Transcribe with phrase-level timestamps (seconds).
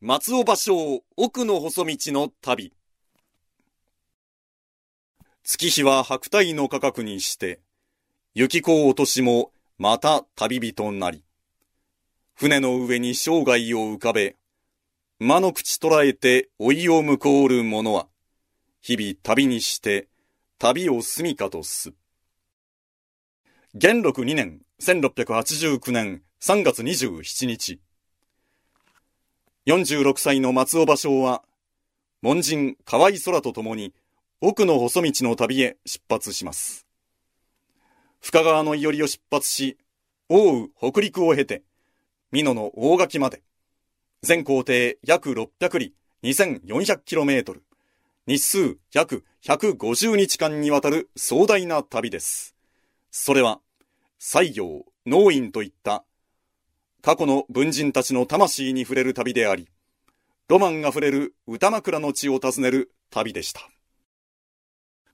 [0.00, 2.72] 松尾芭蕉奥の細道の旅。
[5.42, 7.58] 月日は白帯の価格にして、
[8.32, 11.24] 雪子落としもまた旅人なり。
[12.36, 14.36] 船の上に生涯を浮かべ、
[15.18, 18.06] 間の口捉えて老いを向こうる者は、
[18.80, 20.06] 日々旅にして
[20.60, 21.92] 旅を住みかとす。
[23.74, 27.80] 元禄2年1689年3月27日。
[29.68, 31.42] 46歳の松尾芭蕉は、
[32.22, 33.92] 門人河合空と共に
[34.40, 36.86] 奥の細道の旅へ出発します。
[38.22, 39.76] 深川のいりを出発し、
[40.30, 41.64] 奥羽北陸を経て、
[42.32, 43.42] 美濃の大垣まで、
[44.22, 45.92] 全行程約600里
[46.22, 47.60] 2400km、
[48.26, 52.54] 日数約150日間にわたる壮大な旅です。
[53.10, 53.60] それは、
[54.18, 56.04] 西行、農院といった
[57.02, 59.68] 過去の文人たちの魂に触れる旅であり、
[60.48, 63.60] ロマンあふれる歌枕の地を訪ねる旅でした。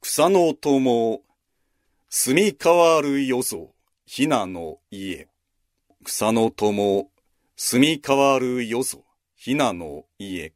[0.00, 1.22] 草の友、
[2.08, 3.74] 住み変わるよぞ、
[4.06, 5.28] ひなの家。
[6.04, 7.10] 草の友、
[7.56, 9.04] 住み変わるよぞ、
[9.36, 10.52] ひなの家。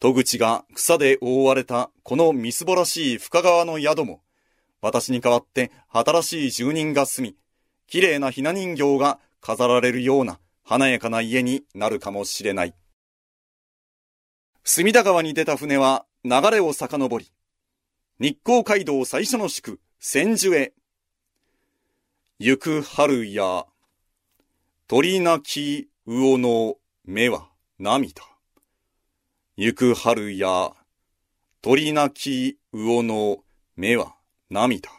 [0.00, 4.22] 戸口が草で覆われたこのみすぼらしい深川の宿も、
[4.80, 7.36] 私に代わって新しい住人が住み、
[7.86, 12.74] 綺麗なひな人形が飾られるような華やかな家になるかもしれない。
[14.64, 17.32] 隅田川に出た船は流れを遡り、
[18.20, 20.72] 日光街道最初の宿、千住へ。
[22.38, 23.66] 行く春や、
[24.86, 28.22] 鳥鳴き魚の目は涙。
[29.56, 30.72] 行く春や、
[31.62, 33.38] 鳥鳴き魚の
[33.76, 34.16] 目は
[34.50, 34.90] 涙。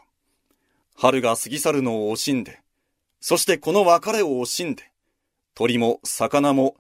[0.95, 2.61] 春が過ぎ去るのを惜しんで、
[3.19, 4.91] そしてこの別れを惜しんで、
[5.53, 6.77] 鳥も魚も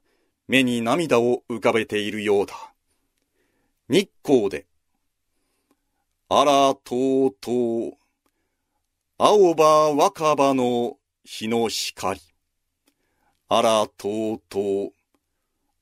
[0.47, 2.55] 目に涙を浮かべているようだ。
[3.89, 4.65] 日光で、
[6.29, 7.93] あらとうとう、
[9.17, 12.21] 青葉若葉の日の光。
[13.49, 14.91] あらとうとう、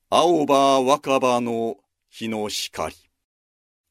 [0.10, 1.76] 青葉若葉の
[2.10, 2.96] 日の光。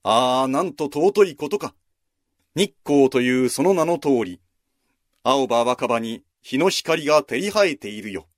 [0.03, 1.75] ああ、なんと尊いことか。
[2.55, 4.41] 日光というその名の通り、
[5.23, 8.29] 青葉若葉に日の光が照り生えているよ。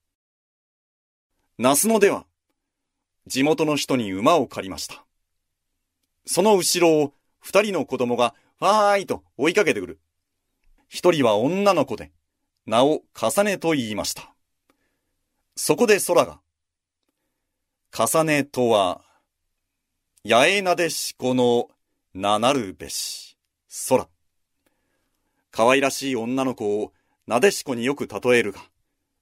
[1.58, 2.24] 那須野では、
[3.26, 5.04] 地元の人に馬を借りました。
[6.24, 10.00] その後ろを二人の子供が、わーいと追いかけてくる。
[10.88, 12.10] 一人は女の子で、
[12.64, 14.34] 名を重ねと言いました。
[15.54, 16.40] そこで空が、
[17.92, 19.02] 重ねとは、
[20.26, 21.68] 八重なでしこの
[22.14, 23.36] 名なるべし、
[23.86, 24.08] 空。
[25.50, 26.94] 可愛らしい女の子を
[27.28, 28.60] なでしこによく例えるが、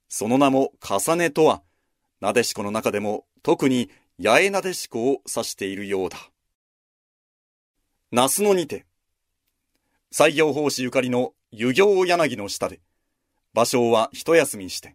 [0.08, 1.64] その名も重ねとは、
[2.20, 3.90] なでしこの中でも特に
[4.22, 6.16] 八重なでしこを指しているようだ。
[8.12, 8.86] 那須のにて、
[10.12, 12.80] 西行法師ゆかりの湯行柳の下で、
[13.52, 14.94] 芭蕉は一休みして、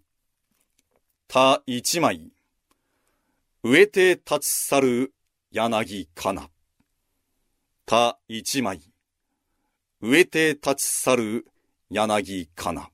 [1.28, 2.32] 他一枚、
[3.62, 5.14] 植えて立ち去る
[5.52, 6.50] 柳かな。
[7.86, 8.80] 他一枚、
[10.00, 11.48] 植えて立ち去る
[11.90, 12.91] 柳かな。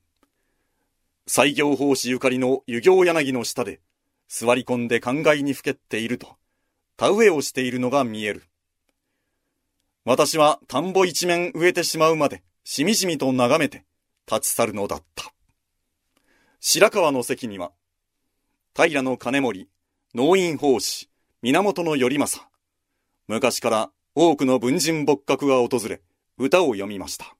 [1.30, 3.80] 西行法師ゆかりの湯行柳の下で、
[4.28, 6.36] 座り込んで考えにふけっていると、
[6.96, 8.44] 田植えをしているのが見える。
[10.06, 13.84] 私は田んぼ一面植えてしまうまで、しみじみと眺めて、
[14.26, 15.34] 立ち去るのだった。
[16.60, 17.72] 白川の席には、
[18.74, 19.68] 平の金森、
[20.14, 21.10] 農院法師、
[21.42, 22.48] 源頼政、
[23.26, 26.00] 昔から多くの文人仏閣が訪れ、
[26.38, 27.37] 歌を読みました。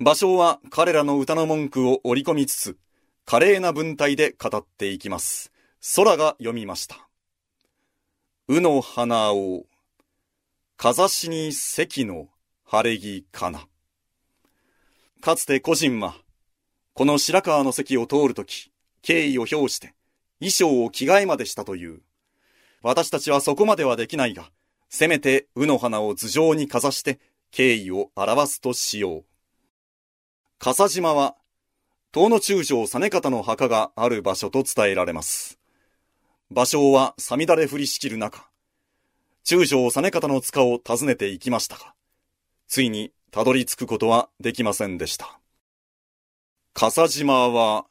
[0.00, 2.78] 芭蕉は彼らの歌の文句を織り込みつつ、
[3.24, 5.50] 華麗な文体で語っていきます。
[5.96, 7.08] 空が読みました。
[8.46, 9.64] うの花を、
[10.76, 12.28] かざしに関の
[12.64, 13.66] 晴れ着かな。
[15.20, 16.14] かつて個人は、
[16.94, 18.70] この白川の関を通るとき、
[19.02, 19.94] 敬意を表して、
[20.38, 22.02] 衣装を着替えまでしたという。
[22.82, 24.52] 私たちはそこまではできないが、
[24.88, 27.18] せめて、うの花を頭上にかざして、
[27.50, 29.27] 敬意を表すとしよう。
[30.60, 31.36] 笠島は、
[32.12, 35.56] 東の中将実方の墓がある場所と伝えられます。
[36.52, 38.48] 芭蕉はさみだれ降りしきる中、
[39.44, 41.94] 中将実方の塚を訪ねて行きましたが、
[42.66, 45.38] ついにたどり着くことはできませんでした。
[46.74, 47.86] 笠島は、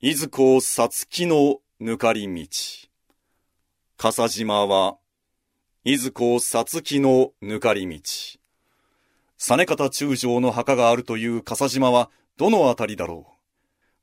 [0.00, 2.48] いずこさつきのぬかり道。
[3.98, 4.96] 笠島は、
[5.84, 8.41] いずこさつきのぬかり道。
[9.44, 13.32] 実方中将の墓があるという笠島はどのあたりだろう。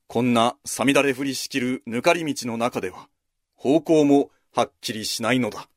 [0.08, 3.08] こんなさみだれ降りしきるぬかり道の中では、
[3.56, 5.70] 方向もはっきりしないのだ。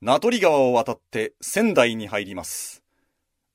[0.00, 2.82] 名取川を渡って仙台に入ります。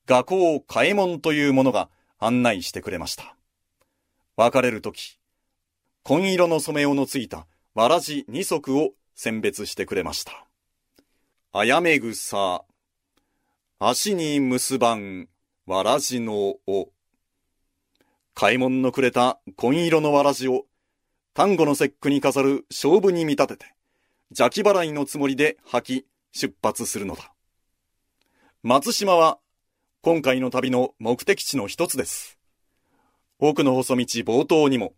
[0.06, 3.36] 画工嘉右衛門という者が案内してくれました。
[4.38, 5.18] 別れるとき、
[6.04, 10.46] 紺色の染めをのついたわらじ二足を選別してくれました。
[11.52, 12.64] あやめ草、
[13.86, 15.28] 足に結ばん、
[15.66, 16.88] わらじの尾。
[18.32, 20.64] 買い物のくれた紺色のわらじを、
[21.34, 23.74] 丹後の節句に飾る勝負に見立てて、
[24.30, 27.34] 邪気払いのつもりで吐き、出発するのだ。
[28.62, 29.38] 松島は、
[30.00, 32.38] 今回の旅の目的地の一つです。
[33.38, 34.94] 奥の細道冒頭にも、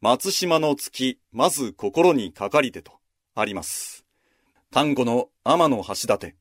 [0.00, 2.94] 松島の月、まず心にかかりてと
[3.36, 4.04] あります。
[4.72, 6.34] 丹後の天の橋立、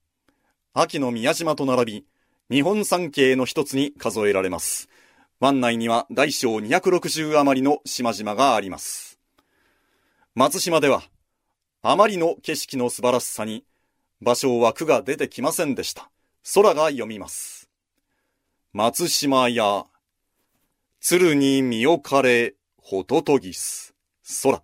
[0.73, 2.05] 秋の宮島と並び、
[2.49, 4.89] 日本三景の一つに数えられます。
[5.39, 9.19] 湾内には大小260余りの島々があります。
[10.35, 11.03] 松島では、
[11.81, 13.65] あまりの景色の素晴らしさに、
[14.21, 16.09] 場所は句が出てきませんでした。
[16.53, 17.69] 空が読みます。
[18.73, 19.85] 松島や、
[20.99, 23.93] 鶴に身をかれ、ホトトギス、
[24.43, 24.61] 空。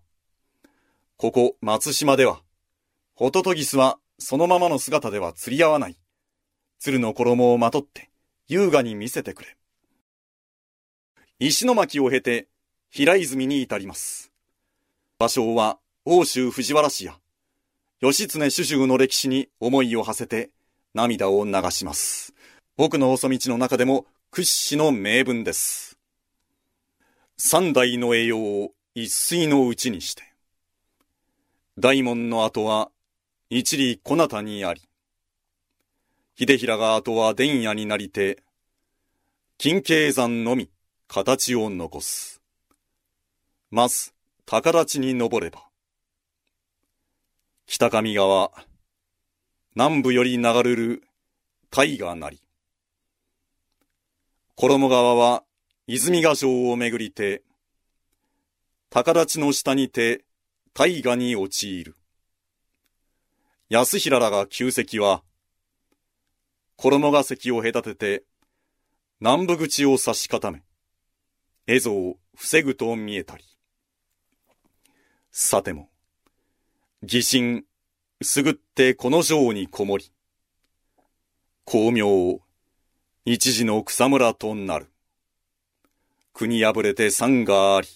[1.17, 2.41] ここ松島では、
[3.15, 5.97] ホトトギスはそのままの姿では釣り合わない。
[6.79, 8.09] 鶴の衣をまとって
[8.47, 9.57] 優雅に見せてくれ。
[11.39, 12.47] 石巻を経て
[12.89, 14.31] 平泉に至ります。
[15.17, 17.17] 場所は欧州藤原氏や
[18.01, 20.49] 義経主従の歴史に思いを馳せて
[20.93, 22.33] 涙を流します。
[22.75, 25.97] 僕の細道の中でも屈指の名文です。
[27.37, 30.23] 三代の栄養を一水のうちにして、
[31.79, 32.91] 大門の後は
[33.55, 34.81] 一里小なたにあり、
[36.35, 38.41] 秀平が後は伝夜になりて、
[39.59, 40.71] 金慶山のみ
[41.07, 42.41] 形を残す。
[43.69, 44.11] まず、
[44.47, 45.67] 高立ちに登れば。
[47.67, 48.51] 北上川、
[49.75, 51.03] 南部より流れる
[51.69, 52.41] 大河なり。
[54.55, 55.43] 衣川は
[55.85, 57.43] 泉ヶ城をめぐりて、
[58.89, 60.25] 高立ちの下にて
[60.73, 61.95] 大河に陥る。
[63.75, 65.23] 安平らが旧跡は、
[66.75, 68.23] 衣が関を隔てて、
[69.19, 70.61] 南部口を差し固め、
[71.65, 73.43] 絵像を防ぐと見えたり。
[75.31, 75.89] さても、
[77.01, 77.65] 疑心、
[78.21, 80.11] すぐってこの城にこもり、
[81.65, 82.41] 巧妙、
[83.25, 84.91] 一時の草むらとなる。
[86.31, 87.87] 国破れて山があり、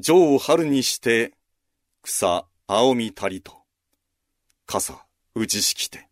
[0.00, 1.32] 城を春にして、
[2.02, 3.59] 草青みたりと、
[4.72, 6.06] 傘打ちしきて。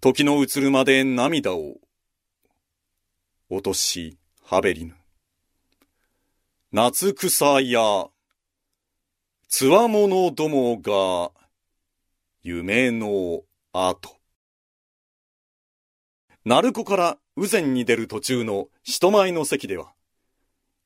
[0.00, 1.76] 時の移るまで涙を
[3.48, 4.96] 落としはべりぬ。
[6.72, 8.08] 夏草や、
[9.46, 11.30] つわものどもが、
[12.42, 13.42] 夢の
[13.72, 14.16] 後。
[16.44, 19.92] 鳴子から宇前に出る途中の人前の席では、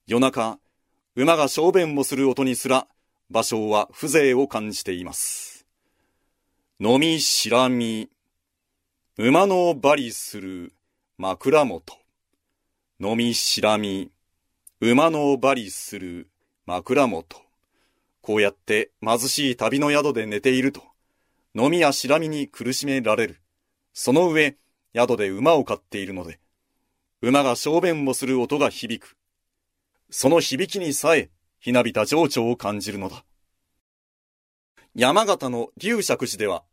[0.06, 0.58] 夜中、
[1.16, 2.86] 馬が小便をする音にすら、
[3.32, 5.57] 芭蕉は風情を感じています。
[6.80, 8.08] 飲みしらみ、
[9.16, 10.72] 馬のばりする
[11.16, 11.96] 枕元。
[13.00, 14.12] 飲みしらみ、
[14.80, 16.28] 馬のばりする
[16.66, 17.42] 枕元。
[18.20, 20.82] こうやって貧しい旅の宿で寝ていると、
[21.52, 23.40] 飲みやしらみに苦しめられる。
[23.92, 24.56] その上、
[24.94, 26.38] 宿で馬を飼っているので、
[27.20, 29.16] 馬が小便をする音が響く。
[30.10, 33.24] その響きにさえ、ひなびた情緒を感じるのだ。
[34.94, 36.64] 山形の龍尺寺では、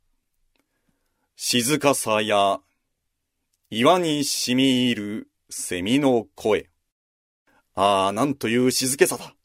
[1.37, 2.61] 静かさや
[3.69, 6.69] 岩に染み入る蝉の声。
[7.75, 9.35] ああ、なんという静けさだ。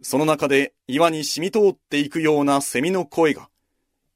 [0.00, 3.50] その中で岩に染み通っていくような蝉の声が、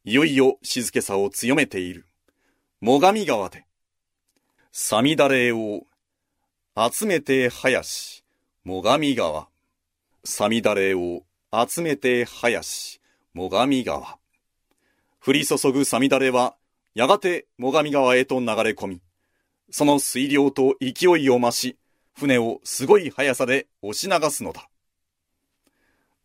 [0.05, 2.07] いよいよ静けさを強めている。
[2.83, 3.67] 最上川で、
[4.73, 5.83] さみだれを
[6.75, 8.25] 集めて林、
[8.65, 9.49] 最上川。
[10.25, 12.99] さみだれを集めて林、
[13.35, 14.19] 最上川。
[15.23, 16.57] 降り注ぐさみだれは
[16.95, 19.01] やがて最上川へと流れ込み、
[19.71, 21.77] その水量と勢いを増し、
[22.15, 24.69] 船をすごい速さで押し流すのだ。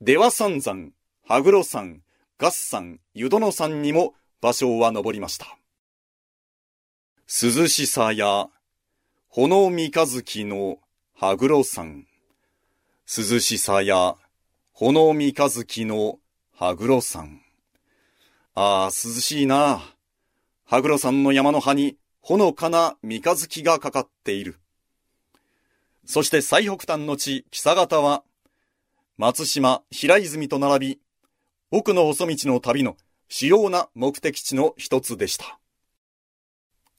[0.02, 0.92] 出羽三山、
[1.26, 2.02] 羽黒山、
[2.38, 5.58] 合山、湯殿山にも芭蕉は登りました。
[7.28, 8.48] 涼しさや、
[9.28, 10.78] 炎三日月の
[11.16, 12.06] 羽黒山。
[13.08, 14.16] 涼しさや、
[14.72, 16.20] 炎三日月の
[16.56, 17.42] 羽黒山。
[18.54, 19.82] ああ、涼しいな。
[20.72, 24.60] 羽黒山の山の葉にほのかな三日月がかかっている。
[26.06, 28.22] そして最北端の地、木佐方は、
[29.18, 31.00] 松島、平泉と並び、
[31.72, 32.98] 奥の細道の旅の
[33.30, 35.60] 主要な目的地の一つでした。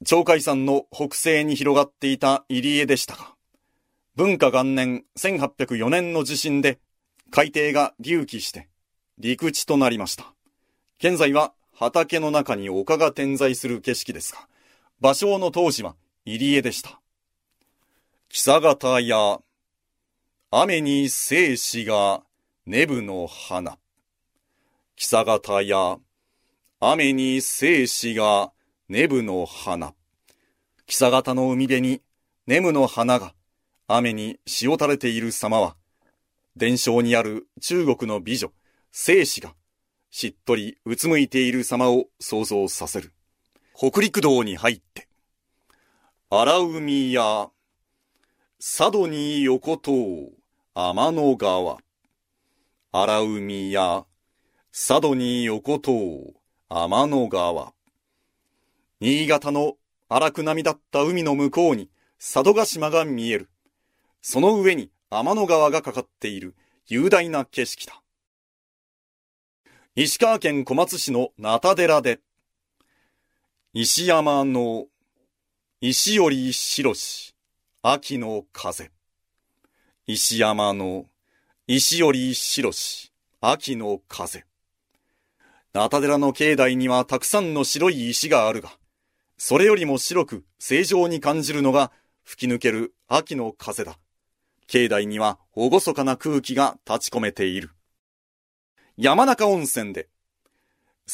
[0.05, 3.37] 鳥海山の北西に広がっていた入江でしたが、
[4.17, 6.81] 文化元年1804年の地震で
[7.31, 8.69] 海底が隆起して
[9.19, 10.35] 陸地となりました。
[10.99, 14.47] 現在は畑の中に丘が点在する景色ですが、
[15.01, 15.97] 芭蕉の当時は
[16.27, 17.01] 入江でした。
[18.29, 19.41] 草形や
[20.51, 22.23] 雨に生死が
[22.67, 23.79] ネブの花。
[24.95, 25.97] 草形や
[26.81, 28.53] 雨に生死が
[28.91, 29.95] ネブの花。
[30.87, 32.03] 草形の海辺に
[32.47, 33.33] ネムの花が
[33.89, 35.77] 雨に塩垂れている様は、
[36.57, 38.53] 伝承にある中国の美女、
[38.93, 39.55] 生死が
[40.11, 43.13] しっとりうつむいている様を想像させる。
[43.77, 45.09] 北陸道に入って、
[46.29, 47.49] 荒海や
[48.59, 49.91] 佐渡に横通
[50.75, 51.79] 天の川。
[52.93, 54.05] 荒海や
[54.73, 55.91] 佐渡に横通
[56.69, 57.73] 天の川。
[59.01, 59.77] 新潟の
[60.09, 61.89] 荒く波だった海の向こうに
[62.19, 63.49] 佐渡島が見える。
[64.23, 66.55] その上に天の川がかかっている
[66.87, 68.00] 雄大な景色だ。
[69.97, 72.21] 石川県小松市の名田寺で、
[73.73, 74.87] 石山の
[75.81, 77.35] 石より白し、
[77.83, 78.93] 秋の風。
[80.07, 81.07] 石山の
[81.67, 84.45] 石より白し、秋の風。
[85.73, 88.71] 名田寺の境内にはたくさんの白い石があるが、
[89.39, 91.91] それよりも白く正常に感じるのが
[92.23, 93.99] 吹き抜ける秋の風だ。
[94.69, 97.73] 境内には厳かな空気が立ち込めている。
[99.03, 100.11] 山中温泉で、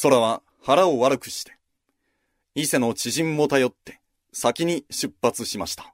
[0.01, 1.53] 空は腹を悪くして、
[2.53, 4.01] 伊勢の知人も頼って
[4.33, 5.93] 先に出発しました。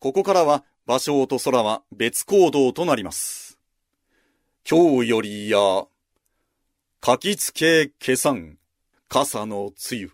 [0.00, 3.60] ここからは場所と空は別行動となります。
[4.68, 5.84] 今日よりや、
[7.00, 8.58] かきつけ消さん、
[9.08, 10.10] 傘のつゆ。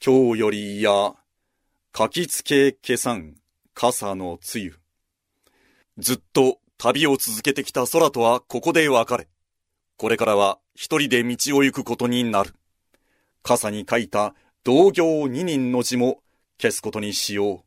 [0.00, 1.14] 今日よりや、
[1.90, 3.34] かきつけ消さん、
[3.74, 4.78] 傘のつゆ。
[5.98, 9.26] ずっと旅を続けてきた空とはここで別れ、
[9.98, 12.54] これからは一人で道を行くことになる。
[13.42, 16.20] 傘に書いた同業二人の字も
[16.62, 17.60] 消すことにしよう。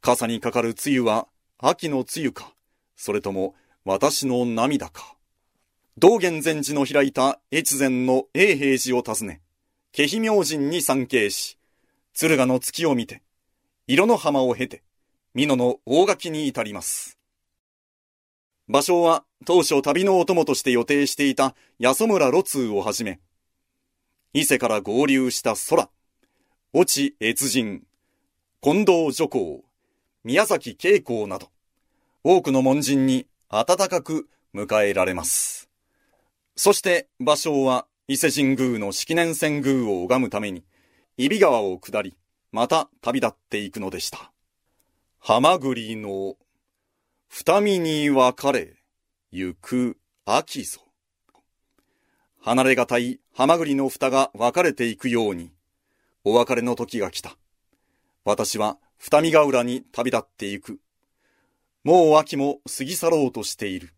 [0.00, 2.54] 傘にかかる梅雨は秋の梅雨か、
[2.96, 5.16] それとも私の涙か。
[5.98, 9.42] 道元禅師の開いた越前の永平寺を訪ね、
[9.92, 11.58] 気比明神に参詣し、
[12.14, 13.20] 敦賀の月を見て、
[13.86, 14.82] 色の浜を経て、
[15.34, 17.19] 美濃の大垣に至ります。
[18.70, 23.18] 場所は当初旅のお供として予定していた安村路通をはじめ、
[24.32, 25.90] 伊勢から合流した空、
[26.72, 27.82] 越智越人、
[28.62, 29.64] 近藤女皇、
[30.22, 31.48] 宮崎慶光など、
[32.22, 35.68] 多くの門人に温かく迎えられます。
[36.54, 40.62] そして芭蕉は伊勢神宮の式年遷宮を拝むために、
[41.18, 42.16] 揖斐川を下り、
[42.52, 44.30] また旅立っていくのでした。
[45.18, 46.36] 浜栗の
[47.32, 48.74] 二見に分かれ、
[49.30, 50.80] 行く秋ぞ。
[52.40, 55.52] 離れがたい浜栗の蓋が分かれていくように、
[56.24, 57.36] お別れの時が来た。
[58.24, 60.80] 私は二見ヶ浦に旅立っていく。
[61.84, 63.94] もう秋も過ぎ去ろうとしている。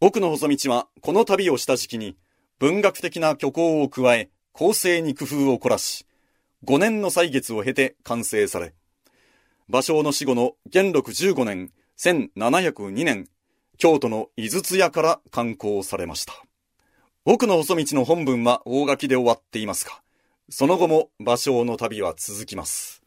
[0.00, 2.16] 奥の細道はこの旅をした時期に
[2.58, 6.04] 文学的な虚構を加え構成に工夫を凝らし、
[6.64, 8.74] 5年の歳月を経て完成され、
[9.70, 13.28] 芭蕉の死後の元禄15年1702年、
[13.78, 16.32] 京都の井筒屋から刊行されました。
[17.24, 20.02] 奥の細道の本文は大書きで終わっていますが、
[20.48, 23.01] その後も芭蕉の旅は続きます。